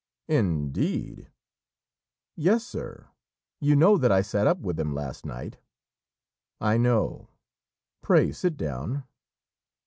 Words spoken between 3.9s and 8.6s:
that I sat up with him last night." "I know. Pray sit